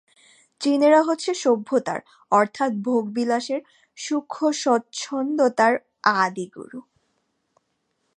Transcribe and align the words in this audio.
চীনেরা 0.61 1.01
হচ্ছে 1.01 1.31
সভ্যতার 1.33 1.99
অর্থাৎ 2.31 2.71
ভোগবিলাসের 2.85 3.61
সুখস্বচ্ছন্দতার 3.97 5.73
আদিগুরু। 6.19 6.79